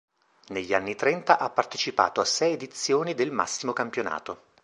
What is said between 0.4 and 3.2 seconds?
Negli anni trenta ha partecipato a sei edizioni